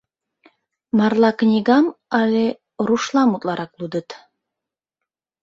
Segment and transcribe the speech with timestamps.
[0.97, 1.85] —Марла книгам
[2.19, 2.45] але
[2.87, 4.09] рушлам утларак лудыт?